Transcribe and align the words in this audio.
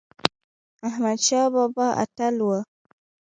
احمد 0.87 1.19
شاه 1.27 1.47
بابا 1.55 1.87
اتل 2.03 2.35
و 2.43 2.47